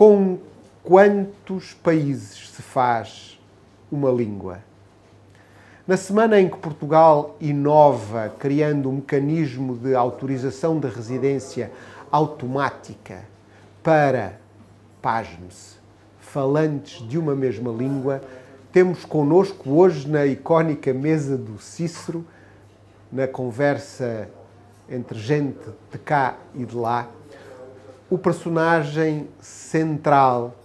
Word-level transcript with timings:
Com 0.00 0.38
quantos 0.82 1.74
países 1.74 2.48
se 2.48 2.62
faz 2.62 3.38
uma 3.92 4.10
língua? 4.10 4.60
Na 5.86 5.98
semana 5.98 6.40
em 6.40 6.48
que 6.48 6.56
Portugal 6.56 7.36
inova, 7.38 8.32
criando 8.38 8.88
um 8.88 8.94
mecanismo 8.94 9.76
de 9.76 9.94
autorização 9.94 10.80
de 10.80 10.88
residência 10.88 11.70
automática 12.10 13.26
para, 13.82 14.40
pasme-se, 15.02 15.76
falantes 16.18 17.06
de 17.06 17.18
uma 17.18 17.34
mesma 17.34 17.70
língua, 17.70 18.22
temos 18.72 19.04
connosco 19.04 19.68
hoje 19.68 20.08
na 20.08 20.24
icónica 20.24 20.94
mesa 20.94 21.36
do 21.36 21.58
Cícero, 21.58 22.24
na 23.12 23.28
conversa 23.28 24.30
entre 24.88 25.18
gente 25.18 25.68
de 25.92 25.98
cá 25.98 26.38
e 26.54 26.64
de 26.64 26.74
lá, 26.74 27.06
o 28.10 28.18
personagem 28.18 29.28
central 29.40 30.56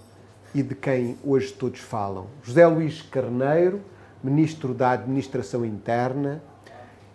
e 0.54 0.64
de 0.64 0.74
quem 0.74 1.16
hoje 1.24 1.54
todos 1.54 1.80
falam. 1.80 2.26
José 2.42 2.66
Luís 2.66 3.04
Carneiro, 3.04 3.82
ministro 4.24 4.74
da 4.74 4.92
Administração 4.92 5.64
Interna, 5.64 6.42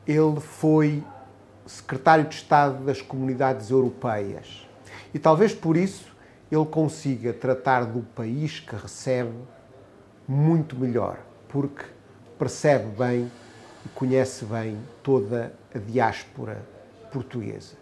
ele 0.07 0.39
foi 0.39 1.03
secretário 1.67 2.27
de 2.27 2.37
Estado 2.37 2.85
das 2.85 3.03
Comunidades 3.03 3.71
Europeias. 3.71 4.69
E 5.13 5.19
talvez 5.19 5.53
por 5.53 5.77
isso 5.77 6.15
ele 6.51 6.65
consiga 6.65 7.33
tratar 7.33 7.85
do 7.85 8.03
país 8.03 8.61
que 8.61 8.77
recebe 8.77 9.35
muito 10.29 10.77
melhor, 10.77 11.19
porque 11.49 11.85
percebe 12.39 12.87
bem 12.97 13.31
e 13.85 13.89
conhece 13.89 14.45
bem 14.45 14.79
toda 15.03 15.53
a 15.75 15.79
diáspora 15.79 16.63
portuguesa. 17.13 17.80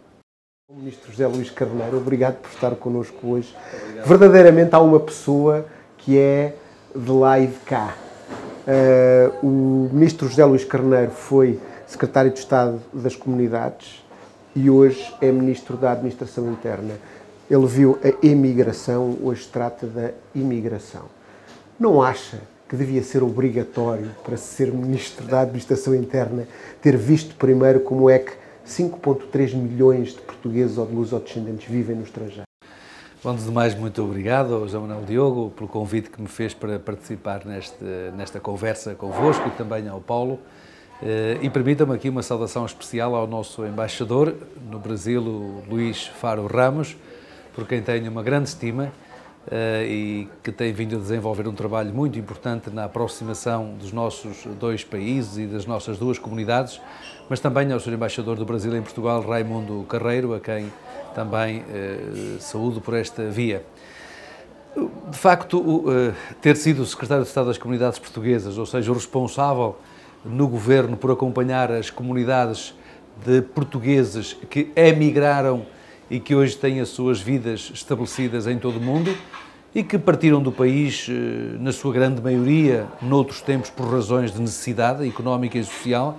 Ministro 0.71 1.11
José 1.11 1.27
Luís 1.27 1.49
Carneiro, 1.49 1.97
obrigado 1.97 2.43
por 2.43 2.51
estar 2.51 2.77
connosco 2.77 3.27
hoje. 3.27 3.57
Obrigado. 3.85 4.07
Verdadeiramente 4.07 4.75
há 4.75 4.79
uma 4.79 5.01
pessoa 5.01 5.65
que 5.97 6.19
é 6.19 6.57
de 6.95 7.11
lá 7.11 7.41
e 7.41 7.47
de 7.47 7.59
cá. 7.61 7.97
Uh, 8.67 9.47
o 9.47 9.89
Ministro 9.91 10.29
José 10.29 10.45
Luís 10.45 10.67
Carneiro 10.67 11.11
foi 11.11 11.59
Secretário 11.87 12.31
de 12.31 12.41
Estado 12.41 12.83
das 12.92 13.17
Comunidades 13.17 14.05
e 14.55 14.69
hoje 14.69 15.11
é 15.23 15.33
Ministro 15.33 15.75
da 15.75 15.92
Administração 15.92 16.53
Interna. 16.53 16.97
Ele 17.51 17.67
viu 17.67 17.98
a 18.05 18.27
emigração, 18.27 19.17
hoje 19.23 19.48
trata 19.51 19.87
da 19.87 20.11
imigração. 20.35 21.07
Não 21.81 22.03
acha 22.03 22.42
que 22.69 22.77
devia 22.77 23.03
ser 23.03 23.23
obrigatório 23.23 24.11
para 24.23 24.37
ser 24.37 24.70
Ministro 24.70 25.27
da 25.27 25.41
Administração 25.41 25.95
Interna 25.95 26.47
ter 26.83 26.95
visto 26.95 27.37
primeiro 27.37 27.81
como 27.81 28.11
é 28.11 28.19
que 28.19 28.33
5,3 28.69 29.55
milhões 29.55 30.11
de 30.11 30.20
portugueses 30.20 30.77
ou 30.77 30.86
de 30.86 30.94
luso-descendentes 30.94 31.69
vivem 31.69 31.97
no 31.97 32.02
estrangeiro. 32.02 32.42
Antes 33.24 33.47
de 33.47 33.50
mais, 33.50 33.74
muito 33.74 34.02
obrigado 34.02 34.55
ao 34.55 34.69
João 34.69 34.86
Manuel 34.86 35.05
Diogo 35.05 35.50
pelo 35.50 35.69
convite 35.69 36.08
que 36.08 36.20
me 36.20 36.28
fez 36.28 36.55
para 36.55 36.78
participar 36.78 37.44
neste, 37.44 37.84
nesta 38.16 38.39
conversa 38.39 38.94
convosco 38.94 39.48
e 39.48 39.50
também 39.52 39.89
ao 39.89 40.00
Paulo. 40.00 40.39
Eh, 41.02 41.39
e 41.42 41.50
permitam-me 41.50 41.94
aqui 41.94 42.08
uma 42.08 42.22
saudação 42.22 42.64
especial 42.64 43.14
ao 43.14 43.27
nosso 43.27 43.64
embaixador 43.64 44.34
no 44.70 44.78
Brasil, 44.78 45.62
Luís 45.69 46.06
Faro 46.06 46.46
Ramos, 46.46 46.96
por 47.55 47.66
quem 47.66 47.83
tenho 47.83 48.11
uma 48.11 48.22
grande 48.22 48.50
estima 48.50 48.92
e 49.50 50.28
que 50.42 50.53
tem 50.53 50.72
vindo 50.72 50.97
a 50.97 50.98
desenvolver 50.98 51.48
um 51.48 51.55
trabalho 51.55 51.92
muito 51.94 52.19
importante 52.19 52.69
na 52.70 52.84
aproximação 52.84 53.75
dos 53.78 53.92
nossos 53.92 54.45
dois 54.61 54.84
países 54.84 55.39
e 55.39 55.47
das 55.47 55.64
nossas 55.64 55.98
duas 55.98 56.19
comunidades, 56.19 56.80
mas 57.28 57.41
também 57.41 57.72
ao 57.72 57.80
Sr. 57.80 57.95
Embaixador 57.95 58.36
do 58.36 58.45
Brasil 58.45 58.77
em 58.77 58.83
Portugal, 58.83 59.22
Raimundo 59.22 59.86
Carreiro, 59.89 60.34
a 60.34 60.41
quem 60.41 60.70
também 61.14 61.61
uh, 61.62 62.41
saúdo 62.41 62.80
por 62.80 62.95
esta 62.95 63.28
via. 63.30 63.64
De 65.11 65.17
facto, 65.17 65.58
uh, 65.58 66.14
ter 66.41 66.56
sido 66.56 66.83
o 66.83 66.86
Secretário 66.86 67.25
de 67.25 67.28
Estado 67.28 67.47
das 67.47 67.58
Comunidades 67.58 67.98
Portuguesas, 67.98 68.58
ou 68.58 68.67
seja, 68.67 68.91
o 68.91 68.95
responsável 68.95 69.77
no 70.25 70.47
governo 70.47 70.97
por 70.97 71.11
acompanhar 71.11 71.73
as 71.73 71.91
comunidades 71.91 72.74
de 73.24 73.42
portugueses 73.42 74.34
que 74.48 74.70
emigraram 74.77 75.67
e 76.11 76.19
que 76.19 76.35
hoje 76.35 76.57
têm 76.57 76.80
as 76.80 76.89
suas 76.89 77.20
vidas 77.20 77.70
estabelecidas 77.74 78.46
em 78.46 78.58
todo 78.58 78.79
o 78.79 78.80
mundo 78.80 79.14
e 79.74 79.83
que 79.83 79.98
partiram 79.98 80.42
do 80.42 80.51
país, 80.51 81.07
eh, 81.11 81.57
na 81.61 81.73
sua 81.73 81.92
grande 81.92 82.23
maioria, 82.23 82.86
noutros 83.02 83.42
tempos 83.42 83.69
por 83.69 83.86
razões 83.86 84.33
de 84.33 84.41
necessidade 84.41 85.07
económica 85.07 85.58
e 85.58 85.64
social, 85.64 86.19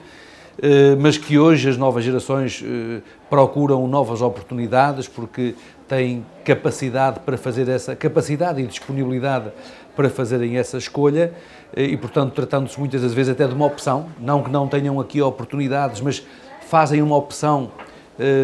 eh, 0.61 0.95
mas 0.95 1.17
que 1.17 1.39
hoje 1.39 1.67
as 1.67 1.75
novas 1.75 2.03
gerações 2.03 2.63
eh, 2.63 3.01
procuram 3.29 3.88
novas 3.88 4.22
oportunidades 4.22 5.07
porque 5.07 5.55
têm 5.88 6.23
capacidade 6.45 7.21
para 7.21 7.38
fazer 7.38 7.67
essa 7.67 7.95
capacidade 7.95 8.61
e 8.61 8.67
disponibilidade 8.67 9.51
para 9.95 10.09
fazerem 10.09 10.57
essa 10.57 10.77
escolha 10.77 11.33
e, 11.75 11.97
portanto, 11.97 12.33
tratando-se 12.33 12.79
muitas 12.79 13.01
das 13.01 13.13
vezes 13.13 13.31
até 13.31 13.45
de 13.45 13.53
uma 13.53 13.66
opção, 13.66 14.07
não 14.19 14.41
que 14.44 14.50
não 14.50 14.67
tenham 14.67 15.00
aqui 15.00 15.21
oportunidades, 15.21 16.00
mas 16.00 16.23
fazem 16.61 17.01
uma 17.01 17.17
opção 17.17 17.71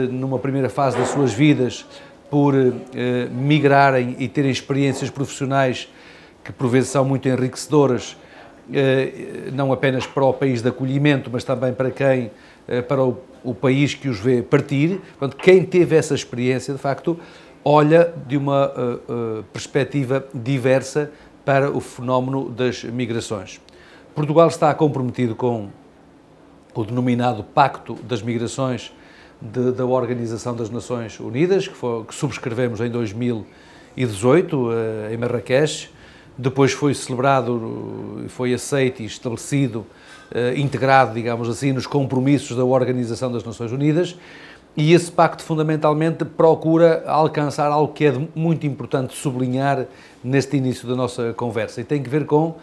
numa 0.09 0.39
primeira 0.39 0.69
fase 0.69 0.97
das 0.97 1.09
suas 1.09 1.33
vidas, 1.33 1.85
por 2.29 2.55
eh, 2.55 3.27
migrarem 3.31 4.15
e 4.19 4.27
terem 4.27 4.51
experiências 4.51 5.09
profissionais 5.09 5.87
que 6.43 6.51
por 6.51 6.67
vezes 6.67 6.89
são 6.89 7.05
muito 7.05 7.27
enriquecedoras, 7.27 8.17
eh, 8.73 9.49
não 9.53 9.71
apenas 9.71 10.05
para 10.05 10.25
o 10.25 10.33
país 10.33 10.61
de 10.61 10.69
acolhimento, 10.69 11.29
mas 11.31 11.43
também 11.43 11.73
para 11.73 11.91
quem, 11.91 12.31
para 12.87 13.03
o, 13.03 13.53
país 13.53 13.93
que 13.93 14.09
os 14.09 14.19
vê 14.19 14.41
partir. 14.41 14.99
Portanto, 15.19 15.41
quem 15.41 15.63
teve 15.63 15.95
essa 15.95 16.15
experiência, 16.15 16.73
de 16.73 16.79
facto, 16.79 17.19
olha 17.63 18.11
de 18.27 18.37
uma 18.37 18.71
perspectiva 19.53 20.25
diversa 20.33 21.11
para 21.45 21.69
o 21.69 21.79
fenómeno 21.79 22.49
das 22.49 22.83
migrações. 22.83 23.61
Portugal 24.15 24.47
está 24.47 24.73
comprometido 24.73 25.35
com 25.35 25.69
o 26.73 26.83
denominado 26.83 27.43
Pacto 27.43 27.93
das 28.03 28.21
Migrações 28.21 28.91
de, 29.51 29.71
da 29.71 29.85
Organização 29.85 30.55
das 30.55 30.69
Nações 30.69 31.19
Unidas, 31.19 31.67
que, 31.67 31.75
foi, 31.75 32.03
que 32.05 32.15
subscrevemos 32.15 32.81
em 32.81 32.89
2018, 32.89 34.71
eh, 34.71 35.13
em 35.13 35.17
Marrakech. 35.17 35.89
Depois 36.37 36.73
foi 36.73 36.93
celebrado, 36.93 38.25
foi 38.29 38.53
aceito 38.53 39.01
e 39.01 39.05
estabelecido, 39.05 39.85
eh, 40.33 40.55
integrado, 40.57 41.13
digamos 41.13 41.47
assim, 41.47 41.71
nos 41.71 41.87
compromissos 41.87 42.57
da 42.57 42.65
Organização 42.65 43.31
das 43.31 43.43
Nações 43.43 43.71
Unidas. 43.71 44.15
E 44.77 44.93
esse 44.93 45.09
pacto 45.09 45.41
fundamentalmente 45.41 46.25
procura 46.25 47.03
alcançar 47.07 47.71
algo 47.71 47.93
que 47.93 48.05
é 48.05 48.13
muito 48.35 48.67
importante 48.67 49.15
sublinhar 49.15 49.85
neste 50.21 50.57
início 50.57 50.85
da 50.85 50.95
nossa 50.95 51.33
conversa 51.33 51.79
e 51.79 51.83
tem 51.85 52.03
que 52.03 52.09
ver 52.09 52.25
com 52.25 52.47
uh, 52.47 52.57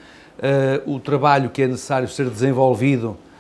o 0.85 1.01
trabalho 1.01 1.49
que 1.49 1.63
é 1.63 1.67
necessário 1.67 2.07
ser 2.07 2.29
desenvolvido 2.29 3.17
eh, 3.17 3.32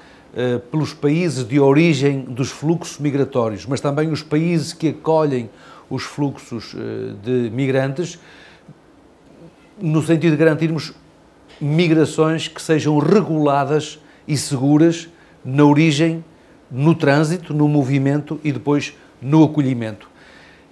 pelos 0.70 0.94
países 0.94 1.47
de 1.47 1.60
origem 1.60 2.20
dos 2.20 2.50
fluxos 2.50 2.98
migratórios, 2.98 3.66
mas 3.66 3.81
também 3.81 4.10
os 4.10 4.22
países 4.22 4.72
que 4.72 4.88
acolhem 4.88 5.50
os 5.91 6.04
fluxos 6.04 6.75
eh, 6.75 7.15
de 7.22 7.50
migrantes, 7.50 8.19
no 9.78 10.03
sentido 10.03 10.31
de 10.31 10.37
garantirmos 10.38 10.94
migrações 11.60 12.48
que 12.48 12.62
sejam 12.62 12.98
reguladas 12.98 13.98
e 14.26 14.37
seguras 14.37 15.09
na 15.44 15.65
origem, 15.65 16.25
no 16.71 16.94
trânsito, 16.94 17.53
no 17.53 17.69
movimento 17.69 18.41
e 18.42 18.53
depois 18.53 18.94
no 19.21 19.44
acolhimento. 19.44 20.09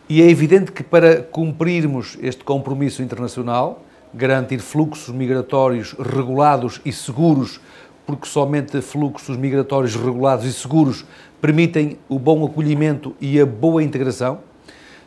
E 0.09 0.23
é 0.23 0.29
evidente 0.29 0.73
que 0.73 0.83
para 0.83 1.23
cumprirmos 1.23 2.17
este 2.23 2.43
compromisso 2.43 3.03
internacional, 3.03 3.85
garantir 4.13 4.59
fluxos 4.59 5.15
migratórios 5.15 5.93
regulados 5.93 6.81
e 6.85 6.93
seguros 6.93 7.61
porque 8.07 8.27
somente 8.27 8.81
fluxos 8.81 9.37
migratórios 9.37 9.95
regulados 9.95 10.45
e 10.45 10.53
seguros 10.53 11.05
permitem 11.41 11.99
o 12.09 12.19
bom 12.19 12.45
acolhimento 12.45 13.15
e 13.21 13.41
a 13.41 13.47
boa 13.47 13.83
integração, 13.83 14.41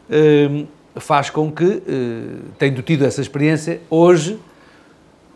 hum, 0.09 0.66
faz 0.96 1.30
com 1.30 1.52
que, 1.52 1.84
hum, 1.88 2.40
tendo 2.58 2.81
tido 2.81 3.06
essa 3.06 3.22
experiência, 3.22 3.81
hoje 3.90 4.40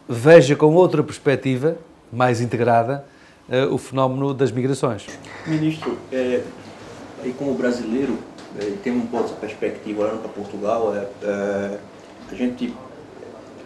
veja 0.07 0.56
com 0.56 0.74
outra 0.74 1.04
perspectiva, 1.04 1.77
mais 2.12 2.42
integrada, 2.42 3.06
hum, 3.50 3.74
o 3.74 3.77
fenómeno 3.77 4.33
das 4.33 4.51
migrações. 4.51 5.06
Ministro, 5.45 5.98
é, 6.12 6.42
aí 7.24 7.33
como 7.38 7.53
brasileiro, 7.53 8.18
é, 8.60 8.74
tem 8.83 8.94
um 8.94 9.06
pouco 9.06 9.25
essa 9.25 9.36
perspectiva 9.36 10.03
olhando 10.03 10.21
para 10.21 10.30
Portugal, 10.30 10.95
é, 10.95 11.07
é, 11.24 11.77
a 12.31 12.36
gente 12.36 12.74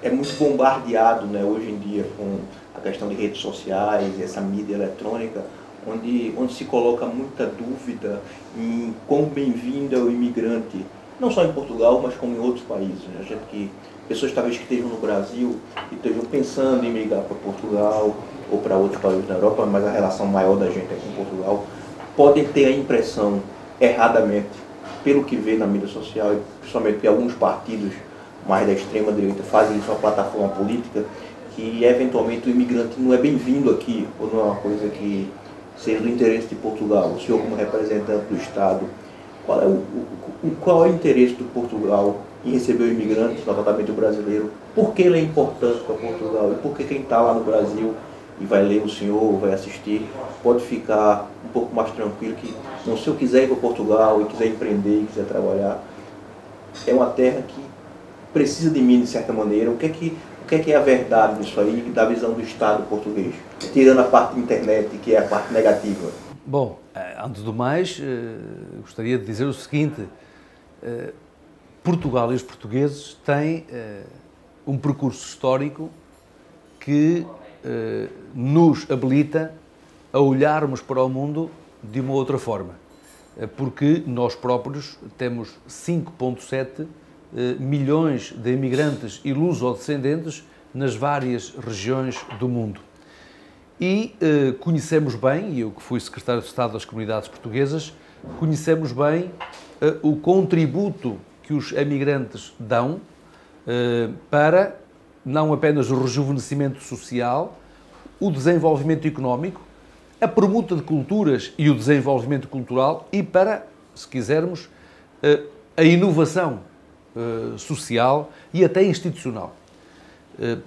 é 0.01 0.09
muito 0.09 0.33
bombardeado 0.37 1.27
né, 1.27 1.43
hoje 1.43 1.69
em 1.69 1.77
dia 1.77 2.05
com 2.17 2.39
a 2.81 2.89
questão 2.89 3.07
de 3.07 3.15
redes 3.15 3.39
sociais, 3.39 4.19
essa 4.19 4.41
mídia 4.41 4.73
eletrônica, 4.73 5.43
onde, 5.87 6.33
onde 6.37 6.53
se 6.53 6.65
coloca 6.65 7.05
muita 7.05 7.45
dúvida 7.45 8.19
em 8.57 8.93
quão 9.07 9.25
bem-vindo 9.25 9.95
é 9.95 9.99
o 9.99 10.11
imigrante, 10.11 10.83
não 11.19 11.31
só 11.31 11.45
em 11.45 11.53
Portugal, 11.53 12.01
mas 12.01 12.15
como 12.15 12.35
em 12.35 12.39
outros 12.39 12.65
países. 12.65 13.03
Né? 13.07 13.19
A 13.19 13.23
gente 13.23 13.41
que, 13.51 13.69
pessoas 14.07 14.33
talvez 14.33 14.57
que 14.57 14.63
estejam 14.63 14.89
no 14.89 14.97
Brasil 14.97 15.57
e 15.91 15.95
estejam 15.95 16.25
pensando 16.25 16.83
em 16.83 16.91
migrar 16.91 17.21
para 17.21 17.37
Portugal 17.37 18.15
ou 18.51 18.57
para 18.57 18.75
outros 18.75 18.99
países 18.99 19.27
da 19.27 19.35
Europa, 19.35 19.65
mas 19.65 19.85
a 19.85 19.91
relação 19.91 20.25
maior 20.25 20.57
da 20.57 20.65
gente 20.65 20.91
é 20.91 20.97
com 20.97 21.23
Portugal, 21.23 21.65
podem 22.17 22.45
ter 22.45 22.65
a 22.65 22.71
impressão, 22.71 23.41
erradamente, 23.79 24.49
pelo 25.03 25.23
que 25.23 25.35
vê 25.35 25.55
na 25.55 25.67
mídia 25.67 25.87
social, 25.87 26.33
e 26.33 26.39
principalmente 26.59 26.99
que 26.99 27.07
alguns 27.07 27.33
partidos 27.33 27.93
mais 28.47 28.65
da 28.65 28.73
extrema 28.73 29.11
direita 29.11 29.43
fazem 29.43 29.77
isso 29.77 29.89
uma 29.89 29.99
plataforma 29.99 30.49
política, 30.49 31.05
que 31.55 31.83
eventualmente 31.83 32.49
o 32.49 32.51
imigrante 32.51 32.99
não 32.99 33.13
é 33.13 33.17
bem-vindo 33.17 33.69
aqui, 33.71 34.07
ou 34.19 34.27
não 34.31 34.39
é 34.39 34.43
uma 34.43 34.55
coisa 34.55 34.87
que 34.89 35.29
seja 35.77 35.99
do 35.99 36.09
interesse 36.09 36.47
de 36.47 36.55
Portugal. 36.55 37.09
O 37.09 37.19
senhor, 37.19 37.41
como 37.41 37.55
representante 37.55 38.25
do 38.29 38.37
Estado, 38.37 38.81
qual 39.45 39.61
é 39.61 39.65
o, 39.65 39.83
o 40.43 40.51
qual 40.61 40.85
é 40.85 40.89
o 40.89 40.93
interesse 40.93 41.33
do 41.33 41.45
Portugal 41.53 42.21
em 42.45 42.51
receber 42.51 42.85
o 42.85 42.91
imigrante, 42.91 43.41
notamment 43.45 43.89
o 43.89 43.93
brasileiro? 43.93 44.51
Por 44.73 44.93
que 44.93 45.01
ele 45.01 45.19
é 45.19 45.21
importante 45.21 45.79
para 45.85 45.95
Portugal? 45.95 46.51
E 46.53 46.55
por 46.55 46.75
que 46.75 46.83
quem 46.83 47.01
está 47.01 47.21
lá 47.21 47.33
no 47.33 47.43
Brasil 47.43 47.93
e 48.39 48.45
vai 48.45 48.63
ler 48.63 48.81
o 48.83 48.89
senhor, 48.89 49.37
vai 49.39 49.53
assistir, 49.53 50.07
pode 50.41 50.63
ficar 50.63 51.29
um 51.45 51.49
pouco 51.49 51.75
mais 51.75 51.91
tranquilo 51.91 52.35
que, 52.35 52.53
não, 52.87 52.97
se 52.97 53.07
eu 53.07 53.13
quiser 53.15 53.43
ir 53.43 53.47
para 53.47 53.57
Portugal 53.57 54.21
e 54.21 54.25
quiser 54.25 54.47
empreender 54.47 55.01
e 55.01 55.05
quiser 55.05 55.25
trabalhar, 55.25 55.83
é 56.87 56.93
uma 56.93 57.07
terra 57.07 57.43
que 57.47 57.61
precisa 58.33 58.71
de 58.71 58.81
mim 58.81 59.01
de 59.01 59.07
certa 59.07 59.31
maneira. 59.31 59.69
O 59.69 59.77
que 59.77 59.85
é 59.85 59.89
que, 59.89 60.17
que, 60.51 60.55
é, 60.55 60.59
que 60.59 60.73
é 60.73 60.75
a 60.75 60.81
verdade 60.81 61.41
disso 61.41 61.61
aí, 61.61 61.81
da 61.95 62.03
visão 62.03 62.33
do 62.33 62.41
Estado 62.41 62.83
português? 62.89 63.33
Tirando 63.71 63.99
a 63.99 64.03
parte 64.03 64.35
da 64.35 64.41
internet, 64.41 64.97
que 64.97 65.15
é 65.15 65.19
a 65.19 65.25
parte 65.25 65.53
negativa. 65.53 66.11
Bom, 66.45 66.77
eh, 66.93 67.15
antes 67.23 67.41
do 67.41 67.53
mais, 67.53 67.97
eh, 68.01 68.35
gostaria 68.81 69.17
de 69.17 69.25
dizer 69.25 69.45
o 69.45 69.53
seguinte: 69.53 70.05
eh, 70.83 71.13
Portugal 71.81 72.33
e 72.33 72.35
os 72.35 72.43
portugueses 72.43 73.17
têm 73.25 73.65
um 74.67 74.77
percurso 74.77 75.25
histórico 75.25 75.89
que 76.79 77.25
nos 78.35 78.89
habilita 78.91 79.53
a 80.13 80.19
olharmos 80.19 80.81
para 80.81 81.01
o 81.01 81.09
mundo 81.09 81.49
de 81.81 81.99
uma 81.99 82.13
outra 82.13 82.37
forma, 82.37 82.75
porque 83.57 84.03
nós 84.05 84.35
próprios 84.35 84.99
temos 85.17 85.49
5,7 85.67 86.85
milhões 87.59 88.31
de 88.31 88.51
imigrantes 88.51 89.21
e 89.23 89.31
luso-descendentes 89.31 90.43
nas 90.73 90.95
várias 90.95 91.53
regiões 91.57 92.17
do 92.39 92.47
mundo. 92.47 92.81
E 93.79 94.15
uh, 94.21 94.53
conhecemos 94.59 95.15
bem, 95.15 95.53
e 95.53 95.61
eu 95.61 95.71
que 95.71 95.81
fui 95.81 95.99
secretário 95.99 96.41
de 96.41 96.47
Estado 96.47 96.73
das 96.73 96.85
Comunidades 96.85 97.27
Portuguesas, 97.27 97.93
conhecemos 98.39 98.91
bem 98.91 99.31
uh, 99.81 100.07
o 100.07 100.15
contributo 100.17 101.17
que 101.41 101.51
os 101.51 101.71
emigrantes 101.71 102.53
dão 102.59 103.01
uh, 103.65 104.13
para 104.29 104.77
não 105.25 105.51
apenas 105.51 105.89
o 105.89 105.99
rejuvenescimento 105.99 106.81
social, 106.83 107.59
o 108.19 108.29
desenvolvimento 108.29 109.07
económico, 109.07 109.61
a 110.19 110.27
permuta 110.27 110.75
de 110.75 110.83
culturas 110.83 111.51
e 111.57 111.67
o 111.67 111.75
desenvolvimento 111.75 112.47
cultural 112.47 113.07
e 113.11 113.23
para, 113.23 113.65
se 113.95 114.07
quisermos, 114.07 114.69
a 115.75 115.83
inovação 115.83 116.59
social 117.57 118.31
e 118.53 118.63
até 118.63 118.83
institucional. 118.83 119.55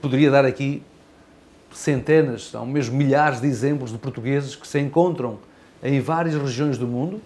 Poderia 0.01 0.31
dar 0.31 0.45
aqui 0.45 0.83
centenas, 1.73 2.51
são 2.51 2.65
mesmo 2.67 2.97
milhares 2.97 3.41
de 3.41 3.47
exemplos 3.47 3.91
de 3.91 3.99
portugueses 3.99 4.55
que 4.55 4.67
se 4.67 4.79
encontram 4.79 5.39
em 5.83 6.01
várias 6.01 6.35
regiões 6.35 6.79
do 6.79 6.87
mundo. 6.87 7.21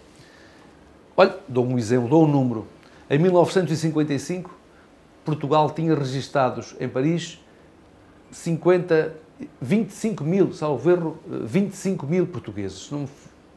Olha, 1.16 1.36
dou 1.46 1.66
um 1.66 1.78
exemplo, 1.78 2.08
dou 2.08 2.24
um 2.24 2.28
número. 2.28 2.66
Em 3.10 3.18
1955, 3.18 4.56
Portugal 5.24 5.70
tinha 5.70 5.94
registados 5.94 6.74
em 6.80 6.88
Paris 6.88 7.38
50, 8.30 9.14
25 9.60 10.24
mil, 10.24 10.52
salvo 10.52 10.90
erro, 10.90 11.18
25 11.26 12.06
mil 12.06 12.26
portugueses, 12.26 12.90
não 12.90 13.00
me 13.00 13.08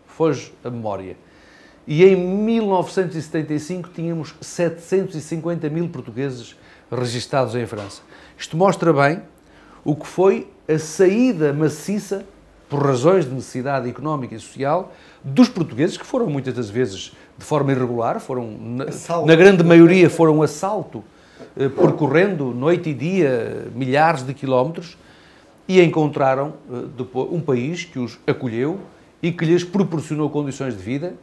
foge 0.06 0.54
a 0.64 0.70
memória. 0.70 1.16
E 1.92 2.06
em 2.06 2.16
1975 2.16 3.90
tínhamos 3.94 4.34
750 4.40 5.70
mil 5.70 5.90
portugueses 5.90 6.56
registados 6.90 7.54
em 7.54 7.66
França. 7.66 8.02
Isto 8.38 8.56
mostra 8.56 8.94
bem 8.94 9.22
o 9.84 9.94
que 9.94 10.08
foi 10.08 10.48
a 10.70 10.80
saída 10.80 11.52
maciça, 11.52 12.24
por 12.70 12.82
razões 12.82 13.26
de 13.26 13.32
necessidade 13.32 13.90
económica 13.90 14.34
e 14.34 14.40
social, 14.40 14.94
dos 15.22 15.50
portugueses, 15.50 15.98
que 15.98 16.06
foram 16.06 16.28
muitas 16.28 16.54
das 16.54 16.70
vezes 16.70 17.12
de 17.38 17.44
forma 17.44 17.74
irregular, 17.74 18.22
foram, 18.22 18.58
na, 18.58 18.86
na 19.26 19.36
grande 19.36 19.62
maioria, 19.62 20.10
foram 20.10 20.42
assalto, 20.42 21.04
eh, 21.58 21.68
percorrendo 21.68 22.54
noite 22.54 22.92
e 22.92 22.94
dia 22.94 23.68
milhares 23.76 24.24
de 24.24 24.34
quilómetros 24.34 24.98
e 25.68 25.82
encontraram 25.82 26.54
eh, 26.72 26.86
depois, 26.98 27.30
um 27.34 27.42
país 27.42 27.84
que 27.84 28.00
os 28.00 28.18
acolheu 28.26 28.80
e 29.22 29.30
que 29.30 29.44
lhes 29.44 29.66
proporcionou 29.66 30.30
condições 30.30 30.74
de 30.74 30.82
vida 30.82 31.16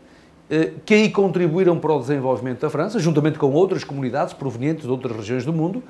que 0.87 0.95
aí 0.95 1.11
contribuíram 1.11 1.79
para 1.79 1.93
o 1.93 2.01
desenvolvimento 2.01 2.61
da 2.61 2.71
França, 2.71 2.99
juntamente 2.99 3.39
com 3.39 3.53
outras 3.53 3.85
comunidades 3.85 4.33
provenientes 4.33 4.85
de 4.85 4.91
outras 4.91 5.15
regiões 5.15 5.45
do 5.45 5.53
mundo 5.53 5.83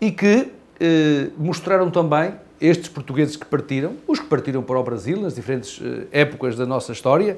e 0.00 0.10
que 0.12 0.52
eh, 0.80 1.30
mostraram 1.36 1.90
também 1.90 2.34
estes 2.60 2.88
portugueses 2.88 3.36
que 3.36 3.44
partiram, 3.44 3.94
os 4.06 4.20
que 4.20 4.26
partiram 4.26 4.62
para 4.62 4.78
o 4.78 4.82
Brasil 4.82 5.20
nas 5.20 5.34
diferentes 5.34 5.80
eh, 5.82 6.20
épocas 6.20 6.56
da 6.56 6.64
nossa 6.64 6.92
história, 6.92 7.36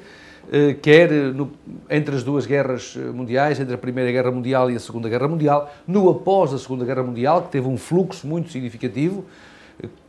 eh, 0.52 0.74
quer 0.80 1.10
no, 1.10 1.50
entre 1.88 2.14
as 2.14 2.22
duas 2.22 2.44
guerras 2.44 2.96
mundiais, 3.14 3.58
entre 3.58 3.74
a 3.74 3.78
Primeira 3.78 4.12
Guerra 4.12 4.30
Mundial 4.30 4.70
e 4.70 4.76
a 4.76 4.80
Segunda 4.80 5.08
Guerra 5.08 5.26
Mundial, 5.26 5.72
no 5.86 6.10
após 6.10 6.52
a 6.52 6.58
Segunda 6.58 6.84
Guerra 6.84 7.02
Mundial, 7.02 7.42
que 7.42 7.50
teve 7.50 7.66
um 7.66 7.78
fluxo 7.78 8.26
muito 8.26 8.50
significativo, 8.50 9.24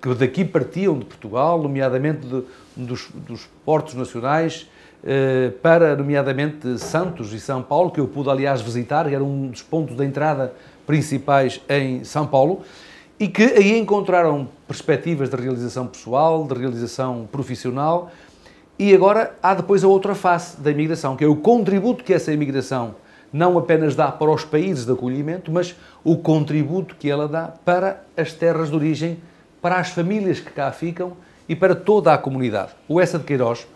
que 0.02 0.14
daqui 0.16 0.44
partiam 0.44 1.00
de 1.00 1.06
Portugal, 1.06 1.62
nomeadamente 1.62 2.28
de, 2.28 2.44
dos, 2.76 3.10
dos 3.26 3.50
portos 3.64 3.94
nacionais, 3.94 4.70
para, 5.62 5.96
nomeadamente, 5.96 6.78
Santos 6.78 7.34
e 7.34 7.40
São 7.40 7.62
Paulo, 7.62 7.92
que 7.92 8.00
eu 8.00 8.08
pude, 8.08 8.30
aliás, 8.30 8.62
visitar, 8.62 9.12
era 9.12 9.24
um 9.24 9.48
dos 9.48 9.62
pontos 9.62 9.96
de 9.96 10.06
entrada 10.06 10.54
principais 10.86 11.62
em 11.70 12.04
São 12.04 12.28
Paulo 12.28 12.62
e 13.20 13.28
que 13.28 13.44
aí 13.44 13.78
encontraram 13.78 14.48
perspectivas 14.68 15.30
de 15.30 15.36
realização 15.36 15.86
pessoal, 15.86 16.44
de 16.48 16.56
realização 16.56 17.30
profissional, 17.32 18.12
e 18.80 18.96
agora 18.96 19.36
há 19.44 19.54
depois 19.54 19.84
a 19.84 19.88
outra 19.88 20.16
face 20.16 20.60
da 20.60 20.72
imigração, 20.72 21.16
que 21.16 21.24
é 21.24 21.28
o 21.28 21.36
contributo 21.36 22.04
que 22.04 22.16
essa 22.16 22.34
imigração 22.34 22.96
não 23.32 23.58
apenas 23.60 23.96
dá 23.96 24.12
para 24.12 24.32
os 24.32 24.44
países 24.44 24.86
de 24.86 24.92
acolhimento, 24.92 25.52
mas 25.52 25.76
o 26.04 26.18
contributo 26.18 26.96
que 26.96 27.12
ela 27.12 27.28
dá 27.28 27.54
para 27.64 28.02
as 28.18 28.34
terras 28.34 28.70
de 28.70 28.76
origem, 28.76 29.20
para 29.62 29.78
as 29.78 29.90
famílias 29.90 30.40
que 30.40 30.50
cá 30.50 30.72
ficam 30.72 31.14
e 31.48 31.56
para 31.56 31.76
toda 31.76 32.12
a 32.12 32.18
comunidade. 32.18 32.72
O 32.88 33.00
Essa 33.00 33.20
de 33.20 33.24
Queiroz, 33.24 33.68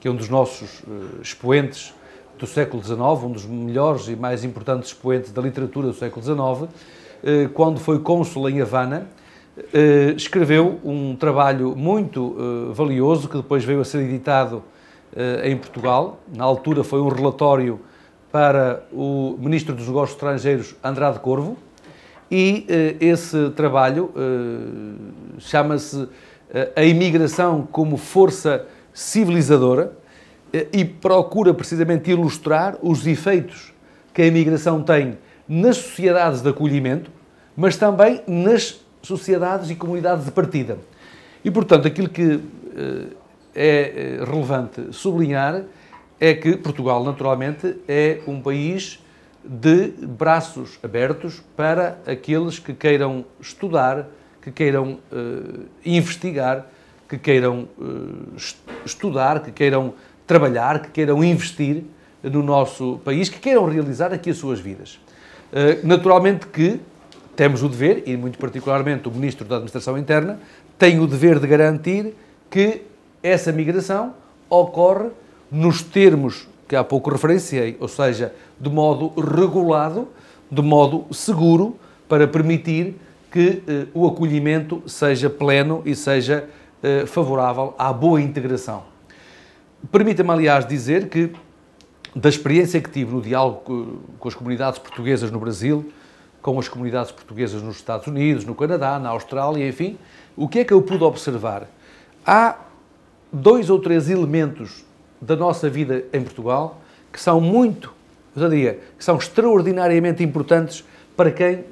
que 0.00 0.08
é 0.08 0.10
um 0.10 0.16
dos 0.16 0.28
nossos 0.28 0.80
uh, 0.80 1.20
expoentes 1.22 1.94
do 2.38 2.46
século 2.46 2.82
XIX, 2.82 3.00
um 3.24 3.32
dos 3.32 3.44
melhores 3.44 4.08
e 4.08 4.14
mais 4.14 4.44
importantes 4.44 4.90
expoentes 4.90 5.32
da 5.32 5.42
literatura 5.42 5.88
do 5.88 5.94
século 5.94 6.24
XIX, 6.24 6.72
eh, 7.22 7.48
quando 7.52 7.80
foi 7.80 7.98
cônsul 7.98 8.48
em 8.48 8.60
Havana, 8.60 9.08
eh, 9.74 10.14
escreveu 10.16 10.78
um 10.84 11.16
trabalho 11.16 11.74
muito 11.76 12.36
eh, 12.38 12.72
valioso 12.72 13.28
que 13.28 13.36
depois 13.36 13.64
veio 13.64 13.80
a 13.80 13.84
ser 13.84 14.02
editado 14.02 14.62
em 15.42 15.56
Portugal. 15.56 16.20
Na 16.32 16.44
altura 16.44 16.84
foi 16.84 17.00
um 17.00 17.08
relatório 17.08 17.80
para 18.30 18.84
o 18.92 19.36
Ministro 19.38 19.74
dos 19.74 19.86
Negócios 19.86 20.14
Estrangeiros, 20.14 20.76
Andrade 20.84 21.18
Corvo, 21.18 21.56
e 22.30 22.66
esse 23.00 23.48
trabalho 23.56 24.12
chama-se 25.38 26.06
A 26.76 26.84
Imigração 26.84 27.66
como 27.72 27.96
Força 27.96 28.66
Civilizadora 28.98 29.92
e 30.72 30.84
procura 30.84 31.54
precisamente 31.54 32.10
ilustrar 32.10 32.76
os 32.82 33.06
efeitos 33.06 33.72
que 34.12 34.22
a 34.22 34.26
imigração 34.26 34.82
tem 34.82 35.16
nas 35.48 35.76
sociedades 35.76 36.42
de 36.42 36.48
acolhimento, 36.48 37.08
mas 37.56 37.76
também 37.76 38.20
nas 38.26 38.80
sociedades 39.00 39.70
e 39.70 39.76
comunidades 39.76 40.24
de 40.24 40.32
partida. 40.32 40.78
E, 41.44 41.50
portanto, 41.52 41.86
aquilo 41.86 42.08
que 42.08 42.40
eh, 42.76 43.06
é 43.54 44.18
eh, 44.20 44.24
relevante 44.24 44.92
sublinhar 44.92 45.62
é 46.18 46.34
que 46.34 46.56
Portugal, 46.56 47.04
naturalmente, 47.04 47.76
é 47.86 48.18
um 48.26 48.40
país 48.40 49.00
de 49.44 49.92
braços 50.04 50.76
abertos 50.82 51.40
para 51.56 51.98
aqueles 52.04 52.58
que 52.58 52.74
queiram 52.74 53.24
estudar, 53.40 54.08
que 54.42 54.50
queiram 54.50 54.98
uh, 55.12 55.64
investigar, 55.84 56.66
que 57.08 57.16
queiram 57.16 57.68
uh, 57.78 58.36
estudar, 58.84 59.40
que 59.40 59.50
queiram 59.50 59.94
trabalhar, 60.26 60.82
que 60.82 60.90
queiram 60.90 61.24
investir 61.24 61.82
no 62.22 62.42
nosso 62.42 63.00
país, 63.04 63.28
que 63.28 63.38
queiram 63.38 63.64
realizar 63.64 64.12
aqui 64.12 64.30
as 64.30 64.36
suas 64.36 64.60
vidas. 64.60 64.98
Eh, 65.52 65.80
naturalmente 65.82 66.46
que 66.46 66.80
temos 67.34 67.62
o 67.62 67.68
dever, 67.68 68.02
e 68.06 68.16
muito 68.16 68.38
particularmente 68.38 69.08
o 69.08 69.10
Ministro 69.10 69.46
da 69.46 69.56
Administração 69.56 69.96
Interna, 69.96 70.38
tem 70.78 71.00
o 71.00 71.06
dever 71.06 71.38
de 71.38 71.46
garantir 71.46 72.14
que 72.50 72.82
essa 73.22 73.52
migração 73.52 74.14
ocorre 74.50 75.08
nos 75.50 75.82
termos 75.82 76.48
que 76.66 76.76
há 76.76 76.84
pouco 76.84 77.10
referenciei, 77.10 77.76
ou 77.80 77.88
seja, 77.88 78.34
de 78.60 78.68
modo 78.68 79.12
regulado, 79.18 80.08
de 80.50 80.60
modo 80.60 81.06
seguro, 81.12 81.76
para 82.08 82.26
permitir 82.26 82.96
que 83.30 83.62
eh, 83.66 83.86
o 83.94 84.06
acolhimento 84.06 84.82
seja 84.86 85.30
pleno 85.30 85.82
e 85.86 85.94
seja 85.94 86.48
eh, 86.82 87.06
favorável 87.06 87.74
à 87.78 87.92
boa 87.92 88.20
integração. 88.20 88.84
Permita-me, 89.90 90.30
aliás, 90.30 90.66
dizer 90.66 91.08
que 91.08 91.32
da 92.14 92.28
experiência 92.28 92.80
que 92.80 92.90
tive 92.90 93.12
no 93.12 93.20
diálogo 93.20 94.00
com 94.18 94.28
as 94.28 94.34
comunidades 94.34 94.78
portuguesas 94.78 95.30
no 95.30 95.38
Brasil, 95.38 95.92
com 96.42 96.58
as 96.58 96.68
comunidades 96.68 97.12
portuguesas 97.12 97.62
nos 97.62 97.76
Estados 97.76 98.06
Unidos, 98.06 98.44
no 98.44 98.54
Canadá, 98.54 98.98
na 98.98 99.10
Austrália, 99.10 99.68
enfim, 99.68 99.98
o 100.36 100.48
que 100.48 100.60
é 100.60 100.64
que 100.64 100.72
eu 100.72 100.80
pude 100.82 101.04
observar? 101.04 101.68
Há 102.26 102.56
dois 103.32 103.70
ou 103.70 103.78
três 103.78 104.08
elementos 104.08 104.84
da 105.20 105.36
nossa 105.36 105.68
vida 105.68 106.04
em 106.12 106.22
Portugal 106.22 106.80
que 107.12 107.20
são 107.20 107.40
muito, 107.40 107.92
eu 108.36 108.48
diria, 108.48 108.78
que 108.96 109.04
são 109.04 109.16
extraordinariamente 109.16 110.22
importantes 110.22 110.84
para 111.16 111.30
quem 111.30 111.64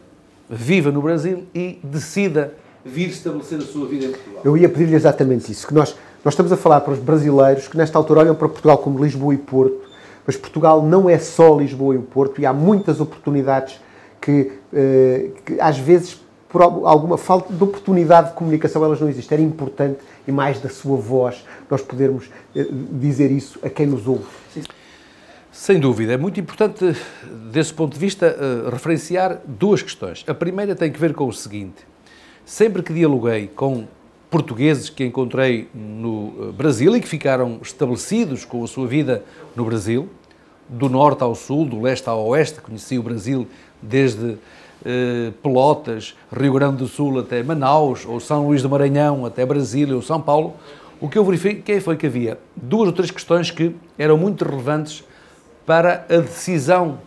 viva 0.49 0.91
no 0.91 1.03
Brasil 1.03 1.47
e 1.55 1.79
decida 1.83 2.55
vir 2.87 3.09
estabelecer 3.09 3.59
a 3.59 3.63
sua 3.63 3.87
vida 3.87 4.07
em 4.07 4.11
Portugal. 4.11 4.43
Eu 4.45 4.57
ia 4.57 4.69
pedir-lhe 4.69 4.95
exatamente 4.95 5.51
isso, 5.51 5.67
que 5.67 5.75
nós, 5.75 5.97
nós 6.25 6.35
estamos 6.35 6.53
a 6.53 6.57
falar 6.57 6.81
para 6.81 6.93
os 6.93 6.99
brasileiros 6.99 7.69
que 7.69 7.77
nesta 7.77 7.99
altura 7.99 8.21
olham 8.21 8.35
para 8.35 8.49
Portugal 8.49 8.79
como 8.79 9.03
Lisboa 9.03 9.35
e 9.35 9.39
Porto, 9.39 9.81
mas 10.27 10.37
Portugal 10.37 10.83
não 10.83 11.09
é 11.11 11.19
só 11.19 11.57
Lisboa 11.57 11.95
e 11.95 11.99
o 11.99 12.03
Porto 12.03 12.41
e 12.41 12.47
há 12.47 12.53
muitas 12.53 13.01
oportunidades 13.01 13.81
que, 14.21 14.53
eh, 14.73 15.31
que 15.45 15.61
às 15.61 15.79
vezes 15.79 16.21
por 16.49 16.63
alguma 16.63 17.19
falta 17.19 17.53
de 17.53 17.63
oportunidade 17.63 18.29
de 18.31 18.35
comunicação 18.35 18.85
elas 18.85 19.01
não 19.01 19.09
existem. 19.09 19.37
Era 19.37 19.47
importante 19.47 19.99
e 20.27 20.33
mais 20.33 20.61
da 20.61 20.69
sua 20.69 20.97
voz 20.97 21.45
nós 21.71 21.83
podermos 21.83 22.31
eh, 22.55 22.67
dizer 22.93 23.31
isso 23.31 23.59
a 23.63 23.69
quem 23.69 23.87
nos 23.87 24.07
ouve. 24.07 24.25
Sem 25.53 25.81
dúvida, 25.81 26.13
é 26.13 26.17
muito 26.17 26.39
importante, 26.39 26.97
desse 27.51 27.73
ponto 27.73 27.95
de 27.95 27.99
vista, 27.99 28.27
eh, 28.27 28.71
referenciar 28.71 29.41
duas 29.47 29.83
questões. 29.83 30.25
A 30.27 30.35
primeira 30.35 30.75
tem 30.75 30.93
que 30.93 30.99
ver 30.99 31.15
com 31.15 31.27
o 31.27 31.33
seguinte: 31.33 31.87
sempre 32.47 32.81
que 32.81 32.95
dialoguei 32.95 33.49
com 33.49 33.87
portugueses 34.31 34.89
que 34.89 35.05
encontrei 35.05 35.69
no 35.75 36.53
Brasil 36.57 36.97
e 36.97 37.01
que 37.01 37.09
ficaram 37.09 37.59
estabelecidos 37.61 38.45
com 38.45 38.63
a 38.63 38.69
sua 38.69 38.87
vida 38.87 39.25
no 39.57 39.65
Brasil, 39.65 40.09
do 40.69 40.89
norte 40.89 41.23
ao 41.23 41.35
sul, 41.35 41.65
do 41.65 41.81
leste 41.83 42.09
ao 42.09 42.25
oeste, 42.29 42.61
conheci 42.61 42.99
o 42.99 43.03
Brasil 43.03 43.49
desde 43.83 44.37
eh, 44.85 45.33
Pelotas, 45.43 46.17
Rio 46.33 46.53
Grande 46.53 46.77
do 46.79 46.87
Sul 46.87 47.19
até 47.19 47.43
Manaus, 47.43 48.07
ou 48.07 48.21
São 48.21 48.47
Luís 48.47 48.63
do 48.63 48.71
Maranhão 48.71 49.27
até 49.27 49.45
Brasília 49.45 49.97
ou 49.97 50.03
São 50.03 50.21
Paulo, 50.21 50.55
o 51.01 51.09
que 51.09 51.19
eu 51.19 51.25
verifiquei 51.25 51.81
foi 51.81 51.97
que 51.97 52.07
havia? 52.07 52.39
Duas 52.55 52.89
ou 52.89 52.93
três 52.93 53.11
questões 53.11 53.51
que 53.51 53.75
eram 53.99 54.17
muito 54.17 54.45
relevantes 54.45 55.05
para 55.67 56.07
a 56.09 56.19
decisão 56.19 56.99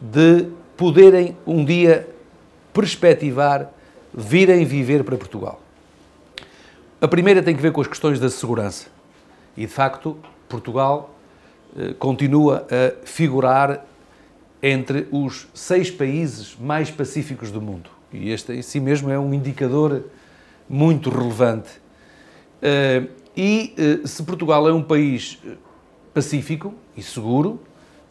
de 0.00 0.46
poderem 0.76 1.36
um 1.46 1.64
dia 1.64 2.08
perspectivar, 2.72 3.70
virem 4.16 4.64
viver 4.64 5.04
para 5.04 5.16
Portugal. 5.16 5.60
A 7.00 7.06
primeira 7.06 7.42
tem 7.42 7.54
que 7.54 7.60
ver 7.60 7.72
com 7.72 7.80
as 7.80 7.86
questões 7.86 8.18
da 8.18 8.30
segurança. 8.30 8.86
E, 9.56 9.62
de 9.62 9.72
facto, 9.72 10.16
Portugal 10.48 11.14
eh, 11.76 11.94
continua 11.98 12.66
a 12.70 13.06
figurar 13.06 13.84
entre 14.62 15.06
os 15.10 15.46
seis 15.52 15.90
países 15.90 16.56
mais 16.58 16.90
pacíficos 16.90 17.50
do 17.50 17.60
mundo. 17.60 17.90
E 18.10 18.30
este 18.30 18.52
em 18.52 18.62
si 18.62 18.80
mesmo 18.80 19.10
é 19.10 19.18
um 19.18 19.34
indicador 19.34 20.04
muito 20.68 21.10
relevante. 21.10 21.70
Eh, 22.62 23.04
e 23.36 23.74
eh, 23.76 24.06
se 24.06 24.22
Portugal 24.22 24.66
é 24.66 24.72
um 24.72 24.82
país 24.82 25.38
pacífico 26.14 26.74
e 26.96 27.02
seguro, 27.02 27.60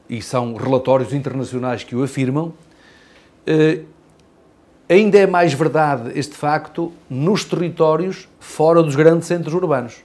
e 0.08 0.22
são 0.22 0.54
relatórios 0.54 1.12
internacionais 1.12 1.84
que 1.84 1.96
o 1.96 2.04
afirmam, 2.04 2.54
ainda 4.88 5.18
é 5.18 5.26
mais 5.26 5.54
verdade 5.54 6.12
este 6.16 6.36
facto 6.36 6.92
nos 7.10 7.44
territórios 7.44 8.28
fora 8.40 8.82
dos 8.84 8.96
grandes 8.96 9.28
centros 9.28 9.54
urbanos. 9.54 10.04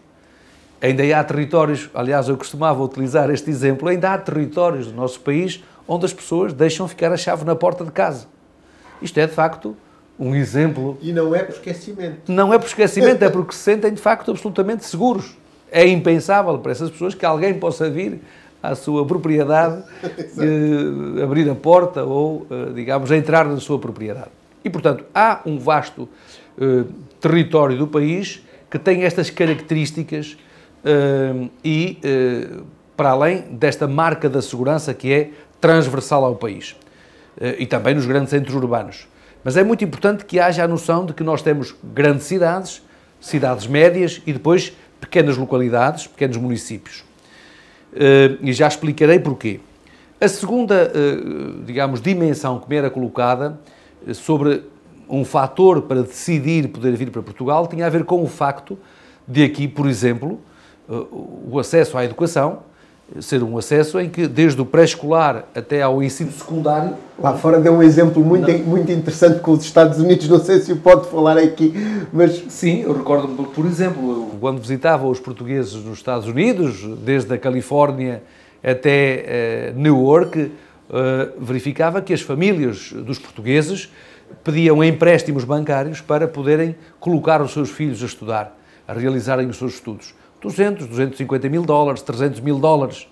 Ainda 0.81 1.03
há 1.19 1.23
territórios, 1.23 1.91
aliás, 1.93 2.29
eu 2.29 2.37
costumava 2.37 2.83
utilizar 2.83 3.31
este 3.31 3.51
exemplo, 3.51 3.89
ainda 3.89 4.15
há 4.15 4.19
territórios 4.19 4.87
do 4.87 4.95
nosso 4.95 5.21
país 5.21 5.63
onde 5.87 6.07
as 6.07 6.13
pessoas 6.13 6.53
deixam 6.53 6.89
ficar 6.89 7.13
a 7.13 7.17
chave 7.17 7.45
na 7.45 7.55
porta 7.55 7.85
de 7.85 7.91
casa. 7.91 8.27
Isto 9.03 9.19
é, 9.19 9.27
de 9.27 9.33
facto, 9.33 9.77
um 10.19 10.35
exemplo. 10.35 10.97
E 11.03 11.13
não 11.13 11.35
é 11.35 11.43
por 11.43 11.53
esquecimento. 11.53 12.33
Não 12.33 12.55
é 12.55 12.59
por 12.59 12.67
esquecimento, 12.67 13.23
é 13.23 13.29
porque 13.29 13.55
se 13.55 13.61
sentem, 13.61 13.93
de 13.93 14.01
facto, 14.01 14.31
absolutamente 14.31 14.85
seguros. 14.85 15.37
É 15.71 15.87
impensável 15.87 16.59
para 16.59 16.73
essas 16.73 16.91
pessoas 16.91 17.15
que 17.15 17.27
alguém 17.27 17.55
possa 17.55 17.91
vir 17.91 18.21
à 18.63 18.75
sua 18.75 19.07
propriedade, 19.07 19.83
eh, 20.03 21.23
abrir 21.23 21.49
a 21.51 21.55
porta 21.55 22.05
ou, 22.05 22.47
eh, 22.51 22.73
digamos, 22.75 23.11
entrar 23.11 23.47
na 23.47 23.59
sua 23.59 23.79
propriedade. 23.79 24.40
E, 24.65 24.71
portanto, 24.71 25.05
há 25.15 25.41
um 25.47 25.59
vasto 25.59 26.09
eh, 26.61 26.85
território 27.21 27.77
do 27.77 27.87
país 27.87 28.45
que 28.71 28.79
tem 28.79 29.05
estas 29.05 29.31
características 29.31 30.37
eh, 30.85 31.49
e, 31.65 31.99
eh, 32.03 32.61
para 32.97 33.11
além 33.11 33.43
desta 33.53 33.87
marca 33.89 34.29
da 34.29 34.43
segurança 34.43 34.93
que 34.93 35.13
é 35.13 35.31
transversal 35.61 36.25
ao 36.25 36.37
país 36.37 36.77
eh, 37.41 37.57
e 37.59 37.67
também 37.67 37.95
nos 37.95 38.07
grandes 38.07 38.31
centros 38.31 38.55
urbanos. 38.55 39.09
Mas 39.43 39.57
é 39.57 39.65
muito 39.65 39.83
importante 39.83 40.25
que 40.25 40.39
haja 40.39 40.65
a 40.65 40.69
noção 40.69 41.07
de 41.07 41.15
que 41.15 41.23
nós 41.23 41.41
temos 41.41 41.75
grandes 41.83 42.25
cidades, 42.27 42.83
cidades 43.21 43.67
médias 43.67 44.21
e 44.27 44.33
depois 44.33 44.77
pequenas 45.01 45.37
localidades, 45.37 46.07
pequenos 46.07 46.37
municípios. 46.37 47.05
Eh, 47.95 48.37
e 48.43 48.53
já 48.53 48.69
explicarei 48.69 49.19
porquê. 49.19 49.61
A 50.21 50.29
segunda, 50.29 50.93
eh, 50.95 51.63
digamos, 51.65 52.01
dimensão 52.01 52.61
que 52.61 52.69
me 52.69 52.77
era 52.77 52.91
colocada 52.91 53.59
sobre 54.15 54.63
um 55.09 55.25
fator 55.25 55.83
para 55.83 56.03
decidir 56.03 56.69
poder 56.69 56.95
vir 56.95 57.11
para 57.11 57.23
Portugal 57.23 57.67
tinha 57.67 57.87
a 57.87 57.91
ver 57.91 58.05
com 58.05 58.23
o 58.23 58.27
facto 58.27 58.79
de 59.27 59.43
aqui, 59.43 59.67
por 59.67 59.87
exemplo, 59.87 60.41
o 60.89 61.59
acesso 61.59 61.97
à 61.99 62.05
educação 62.05 62.61
ser 63.19 63.43
um 63.43 63.59
acesso 63.59 63.99
em 63.99 64.09
que, 64.09 64.29
desde 64.29 64.61
o 64.61 64.65
pré-escolar 64.65 65.45
até 65.55 65.83
ao 65.83 66.03
ensino 66.03 66.31
secundário. 66.31 66.95
Lá 67.19 67.35
fora 67.37 67.59
deu 67.59 67.73
um 67.73 67.83
exemplo 67.83 68.25
muito, 68.25 68.51
muito 68.65 68.93
interessante 68.93 69.41
com 69.41 69.53
os 69.53 69.65
Estados 69.65 69.99
Unidos, 69.99 70.29
não 70.29 70.39
sei 70.39 70.61
se 70.61 70.73
o 70.73 70.77
pode 70.77 71.09
falar 71.09 71.37
aqui, 71.37 71.75
mas. 72.13 72.45
Sim, 72.49 72.83
eu 72.83 72.93
recordo-me, 72.93 73.47
por 73.49 73.67
exemplo, 73.67 74.31
quando 74.41 74.61
visitava 74.61 75.09
os 75.09 75.19
portugueses 75.19 75.75
nos 75.75 75.99
Estados 75.99 76.29
Unidos, 76.29 76.85
desde 77.05 77.35
a 77.35 77.39
Califórnia 77.39 78.23
até 78.63 79.73
uh, 79.75 79.81
Newark, 79.81 80.39
uh, 80.39 80.51
verificava 81.39 82.03
que 82.03 82.13
as 82.13 82.21
famílias 82.21 82.93
dos 82.93 83.19
portugueses 83.19 83.91
pediam 84.43 84.83
empréstimos 84.83 85.45
bancários 85.45 86.01
para 86.01 86.27
poderem 86.27 86.75
colocar 86.99 87.41
os 87.43 87.53
seus 87.53 87.71
filhos 87.71 88.03
a 88.03 88.07
estudar, 88.07 88.57
a 88.87 88.93
realizarem 88.93 89.49
os 89.49 89.57
seus 89.57 89.75
estudos. 89.75 90.15
200, 90.41 90.87
250 90.87 91.49
mil 91.49 91.63
dólares, 91.63 92.03
300 92.03 92.41
mil 92.41 92.59
dólares. 92.59 93.07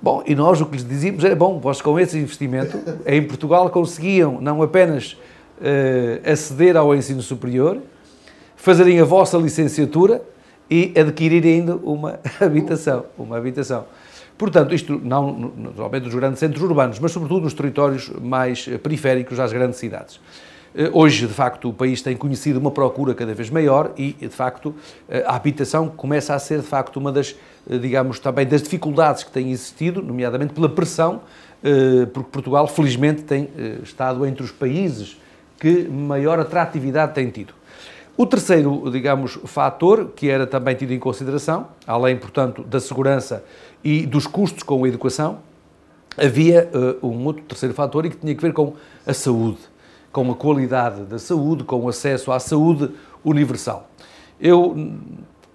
Bom, 0.00 0.22
e 0.26 0.34
nós 0.34 0.60
o 0.60 0.66
que 0.66 0.72
lhes 0.72 0.86
dizíamos 0.86 1.24
era, 1.24 1.34
bom, 1.34 1.58
vós 1.58 1.80
com 1.80 1.98
esse 1.98 2.18
investimento, 2.18 2.78
em 3.06 3.22
Portugal 3.22 3.68
conseguiam 3.70 4.40
não 4.40 4.62
apenas 4.62 5.14
uh, 5.58 6.30
aceder 6.30 6.76
ao 6.76 6.94
ensino 6.94 7.22
superior, 7.22 7.80
fazerem 8.54 9.00
a 9.00 9.04
vossa 9.04 9.36
licenciatura 9.38 10.22
e 10.70 10.92
adquirirem 10.96 11.60
ainda 11.60 11.76
uma 11.76 12.20
habitação, 12.40 13.06
uma 13.18 13.36
habitação. 13.36 13.86
Portanto, 14.38 14.74
isto 14.74 15.00
não 15.02 15.52
naturalmente 15.56 16.04
nos 16.04 16.14
grandes 16.14 16.38
centros 16.38 16.62
urbanos, 16.62 16.98
mas 16.98 17.12
sobretudo 17.12 17.44
nos 17.44 17.54
territórios 17.54 18.10
mais 18.20 18.66
periféricos 18.82 19.40
às 19.40 19.52
grandes 19.52 19.78
cidades. 19.78 20.20
Eh, 20.76 20.90
hoje, 20.92 21.26
de 21.26 21.32
facto, 21.32 21.70
o 21.70 21.72
país 21.72 22.02
tem 22.02 22.14
conhecido 22.14 22.60
uma 22.60 22.70
procura 22.70 23.14
cada 23.14 23.32
vez 23.32 23.48
maior 23.48 23.92
e, 23.96 24.12
de 24.12 24.28
facto, 24.28 24.74
eh, 25.08 25.24
a 25.26 25.34
habitação 25.34 25.88
começa 25.88 26.34
a 26.34 26.38
ser, 26.38 26.60
de 26.60 26.66
facto, 26.66 26.98
uma 26.98 27.10
das, 27.10 27.34
eh, 27.68 27.78
digamos, 27.78 28.18
também 28.18 28.46
das 28.46 28.62
dificuldades 28.62 29.24
que 29.24 29.30
têm 29.30 29.50
existido, 29.50 30.02
nomeadamente 30.02 30.52
pela 30.52 30.68
pressão, 30.68 31.22
porque 32.12 32.30
Portugal, 32.30 32.68
felizmente, 32.68 33.22
tem 33.22 33.48
estado 33.82 34.24
entre 34.24 34.44
os 34.44 34.52
países 34.52 35.16
que 35.58 35.88
maior 35.88 36.38
atratividade 36.38 37.12
tem 37.12 37.28
tido. 37.28 37.54
O 38.16 38.26
terceiro, 38.26 38.90
digamos, 38.90 39.38
fator 39.44 40.12
que 40.16 40.30
era 40.30 40.46
também 40.46 40.74
tido 40.74 40.92
em 40.92 40.98
consideração, 40.98 41.68
além, 41.86 42.16
portanto, 42.16 42.62
da 42.62 42.80
segurança 42.80 43.44
e 43.84 44.06
dos 44.06 44.26
custos 44.26 44.62
com 44.62 44.84
a 44.84 44.88
educação, 44.88 45.38
havia 46.16 46.70
um 47.02 47.26
outro 47.26 47.42
terceiro 47.42 47.74
fator 47.74 48.06
e 48.06 48.10
que 48.10 48.16
tinha 48.16 48.34
que 48.34 48.40
ver 48.40 48.52
com 48.52 48.74
a 49.06 49.12
saúde 49.12 49.58
com 50.16 50.32
a 50.32 50.34
qualidade 50.34 51.02
da 51.02 51.18
saúde, 51.18 51.62
com 51.62 51.78
o 51.82 51.90
acesso 51.90 52.32
à 52.32 52.40
saúde 52.40 52.90
universal. 53.22 53.86
Eu 54.40 54.74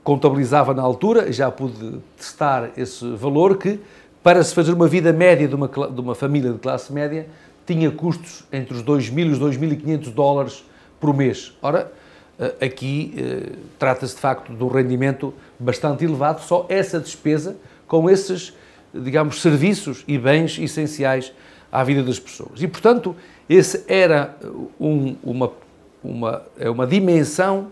contabilizava 0.04 0.72
na 0.72 0.84
altura, 0.84 1.32
já 1.32 1.50
pude 1.50 1.98
testar 2.16 2.70
esse 2.78 3.10
valor, 3.16 3.58
que 3.58 3.80
para 4.22 4.44
se 4.44 4.54
fazer 4.54 4.74
uma 4.74 4.88
vida 4.88 5.12
média 5.12 5.48
de 5.48 5.56
uma, 5.56 5.68
de 5.68 6.00
uma 6.00 6.14
família 6.14 6.52
de 6.54 6.60
classe 6.60 6.94
média, 6.94 7.28
tinha 7.66 7.90
custos 7.90 8.44
entre 8.54 8.76
os 8.76 8.84
2.000 8.84 9.18
e 9.18 9.30
os 9.30 9.40
2.500 9.40 10.14
dólares 10.14 10.64
por 11.00 11.12
mês. 11.12 11.58
Ora, 11.60 11.92
aqui 12.60 13.14
eh, 13.18 13.56
trata-se 13.78 14.16
de 14.16 14.22
facto 14.22 14.54
de 14.54 14.64
um 14.64 14.68
rendimento 14.68 15.34
bastante 15.60 16.04
elevado, 16.04 16.42
só 16.42 16.66
essa 16.70 17.00
despesa 17.00 17.56
com 17.88 18.10
esses, 18.10 18.54
digamos, 18.94 19.42
serviços 19.42 20.04
e 20.08 20.18
bens 20.18 20.58
essenciais 20.58 21.32
à 21.72 21.84
vida 21.84 22.02
das 22.02 22.20
pessoas. 22.20 22.62
E, 22.62 22.68
portanto, 22.68 23.16
esse 23.48 23.84
era 23.88 24.36
um, 24.80 25.16
uma, 25.24 25.52
uma, 26.04 26.42
é 26.58 26.70
uma 26.70 26.88
dimensão 26.88 27.72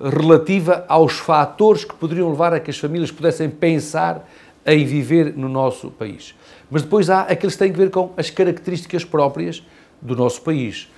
relativa 0.00 0.84
aos 0.88 1.14
fatores 1.14 1.84
que 1.84 1.94
poderiam 1.94 2.30
levar 2.30 2.52
a 2.52 2.60
que 2.60 2.70
as 2.70 2.78
famílias 2.78 3.10
pudessem 3.10 3.48
pensar 3.48 4.28
em 4.66 4.84
viver 4.84 5.36
no 5.36 5.48
nosso 5.48 5.90
país. 5.90 6.34
Mas 6.70 6.82
depois 6.82 7.10
há 7.10 7.22
aqueles 7.22 7.54
que 7.54 7.58
têm 7.58 7.72
a 7.72 7.76
ver 7.76 7.90
com 7.90 8.12
as 8.16 8.30
características 8.30 9.04
próprias 9.04 9.62
do 10.00 10.14
nosso 10.14 10.42
país. 10.42 10.88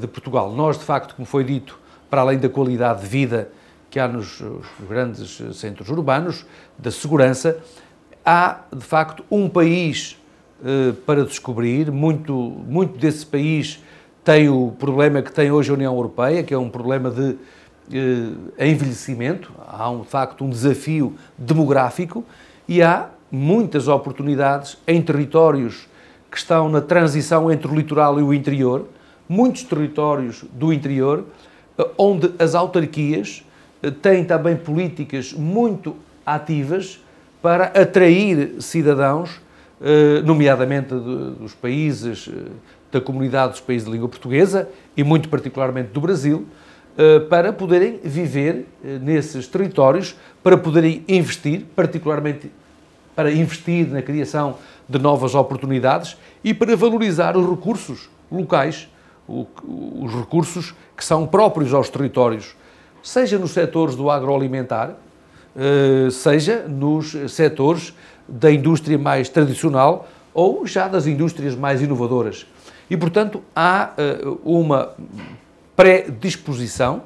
de 0.00 0.06
Portugal. 0.06 0.52
Nós, 0.52 0.78
de 0.78 0.84
facto, 0.84 1.14
como 1.14 1.26
foi 1.26 1.44
dito, 1.44 1.79
para 2.10 2.22
além 2.22 2.38
da 2.38 2.48
qualidade 2.48 3.02
de 3.02 3.06
vida 3.06 3.50
que 3.88 3.98
há 3.98 4.06
nos, 4.06 4.42
grandes 4.88 5.40
centros 5.54 5.88
urbanos, 5.88 6.44
da 6.78 6.90
segurança, 6.90 7.58
há, 8.24 8.60
de 8.72 8.84
facto, 8.84 9.24
um 9.30 9.48
país 9.48 10.16
para 11.06 11.24
descobrir. 11.24 11.90
Muito, 11.90 12.32
muito 12.34 12.98
desse 12.98 13.26
país 13.26 13.82
tem 14.22 14.48
o 14.48 14.72
problema 14.78 15.22
que 15.22 15.32
tem 15.32 15.50
hoje 15.50 15.70
a 15.70 15.74
União 15.74 15.94
Europeia, 15.94 16.42
que 16.42 16.52
é 16.52 16.58
um 16.58 16.68
problema 16.68 17.10
de 17.10 17.36
eh, 17.92 18.68
envelhecimento, 18.68 19.52
há 19.66 19.90
um, 19.90 20.02
de 20.02 20.08
facto 20.08 20.44
um 20.44 20.50
desafio 20.50 21.16
demográfico 21.36 22.24
e 22.68 22.80
há 22.80 23.08
muitas 23.32 23.88
oportunidades 23.88 24.78
em 24.86 25.02
territórios 25.02 25.88
que 26.30 26.36
estão 26.36 26.68
na 26.68 26.80
transição 26.80 27.50
entre 27.50 27.66
o 27.66 27.74
litoral 27.74 28.20
e 28.20 28.22
o 28.22 28.32
interior, 28.32 28.86
muitos 29.28 29.64
territórios 29.64 30.44
do 30.52 30.72
interior, 30.72 31.24
eh, 31.24 31.49
onde 31.96 32.32
as 32.38 32.54
autarquias 32.54 33.44
eh, 33.82 33.90
têm 33.90 34.24
também 34.24 34.56
políticas 34.56 35.32
muito 35.32 35.96
ativas 36.24 37.00
para 37.42 37.66
atrair 37.66 38.60
cidadãos, 38.60 39.40
nomeadamente 40.26 40.94
dos 40.94 41.54
países 41.54 42.28
da 42.92 43.00
comunidade 43.00 43.52
dos 43.52 43.60
países 43.60 43.86
de 43.86 43.92
língua 43.92 44.08
portuguesa 44.08 44.68
e 44.94 45.02
muito 45.02 45.28
particularmente 45.28 45.90
do 45.90 46.00
Brasil, 46.02 46.46
eh, 46.98 47.20
para 47.20 47.52
poderem 47.52 48.00
viver 48.02 48.66
eh, 48.84 48.98
nesses 49.00 49.46
territórios, 49.46 50.16
para 50.42 50.58
poderem 50.58 51.04
investir, 51.08 51.64
particularmente 51.76 52.50
para 53.14 53.30
investir 53.32 53.86
na 53.88 54.02
criação 54.02 54.58
de 54.88 54.98
novas 54.98 55.34
oportunidades 55.34 56.16
e 56.42 56.52
para 56.52 56.76
valorizar 56.76 57.36
os 57.36 57.48
recursos 57.48 58.10
locais, 58.30 58.88
os 59.30 60.14
recursos 60.14 60.74
que 60.96 61.04
são 61.04 61.26
próprios 61.26 61.72
aos 61.72 61.88
territórios, 61.88 62.56
seja 63.02 63.38
nos 63.38 63.52
setores 63.52 63.94
do 63.94 64.10
agroalimentar, 64.10 64.94
eh, 65.56 66.10
seja 66.10 66.66
nos 66.68 67.16
setores 67.32 67.94
da 68.28 68.50
indústria 68.50 68.98
mais 68.98 69.28
tradicional 69.28 70.08
ou 70.34 70.66
já 70.66 70.88
das 70.88 71.06
indústrias 71.06 71.54
mais 71.54 71.80
inovadoras. 71.80 72.46
E, 72.88 72.96
portanto, 72.96 73.42
há 73.54 73.92
uma 74.44 74.90
predisposição 75.76 77.02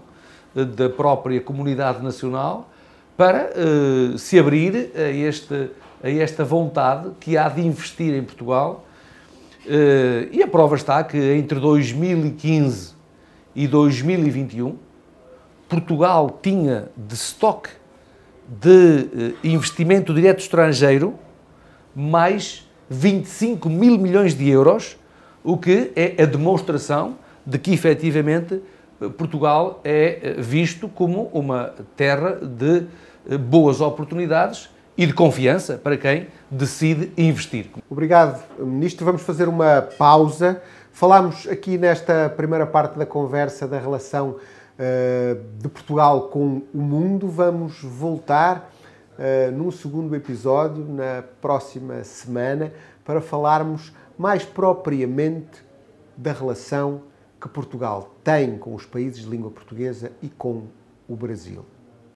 eh, 0.57 0.65
da 0.65 0.89
própria 0.89 1.41
comunidade 1.41 2.03
nacional 2.03 2.69
para 3.17 3.53
se 4.19 4.37
abrir 4.41 4.91
a, 4.97 5.09
este, 5.09 5.71
a 6.03 6.11
esta 6.11 6.45
vontade 6.45 7.11
que 7.21 7.37
há 7.37 7.49
de 7.49 7.65
investir 7.65 8.13
em 8.13 8.25
Portugal. 8.25 8.84
Uh, 9.67 10.29
e 10.31 10.43
a 10.43 10.47
prova 10.47 10.77
está 10.77 11.03
que 11.03 11.17
entre 11.17 11.59
2015 11.59 12.95
e 13.55 13.67
2021, 13.67 14.77
Portugal 15.69 16.39
tinha 16.43 16.89
de 16.97 17.15
estoque 17.15 17.71
de 18.47 18.69
uh, 18.69 19.35
investimento 19.43 20.13
direto 20.13 20.41
estrangeiro 20.41 21.15
mais 21.95 22.69
25 22.91 23.69
mil 23.71 23.99
milhões 23.99 24.35
de 24.35 24.49
euros, 24.49 24.99
o 25.43 25.57
que 25.57 25.93
é 25.97 26.23
a 26.23 26.27
demonstração 26.27 27.17
de 27.47 27.59
que 27.59 27.73
efetivamente 27.73 28.61
Portugal 29.11 29.81
é 29.85 30.19
eh, 30.23 30.35
visto 30.39 30.89
como 30.89 31.31
uma 31.33 31.75
terra 31.97 32.37
de 32.37 32.87
eh, 33.29 33.37
boas 33.37 33.81
oportunidades 33.81 34.71
e 34.97 35.07
de 35.07 35.13
confiança 35.13 35.77
para 35.77 35.97
quem 35.97 36.29
decide 36.51 37.13
investir. 37.17 37.71
Obrigado, 37.91 38.43
Ministro. 38.59 39.05
Vamos 39.05 39.23
fazer 39.23 39.49
uma 39.49 39.83
pausa. 39.83 40.63
Falámos 40.93 41.49
aqui 41.49 41.77
nesta 41.77 42.33
primeira 42.37 42.67
parte 42.67 42.97
da 42.97 43.05
conversa 43.05 43.67
da 43.67 43.79
relação 43.79 44.37
uh, 44.79 45.41
de 45.59 45.69
Portugal 45.69 46.29
com 46.29 46.63
o 46.73 46.79
mundo. 46.79 47.29
Vamos 47.29 47.83
voltar 47.83 48.73
uh, 49.19 49.51
num 49.51 49.73
segundo 49.73 50.15
episódio, 50.15 50.85
na 50.85 51.25
próxima 51.41 52.05
semana, 52.05 52.73
para 53.05 53.21
falarmos 53.21 53.93
mais 54.17 54.45
propriamente 54.45 55.65
da 56.17 56.33
relação 56.33 57.03
que 57.41 57.49
Portugal 57.49 58.15
tem 58.23 58.57
com 58.57 58.75
os 58.75 58.87
países 58.87 59.25
de 59.25 59.29
língua 59.29 59.51
portuguesa 59.51 60.13
e 60.23 60.29
com 60.29 60.63
o 61.09 61.17
Brasil. 61.17 61.65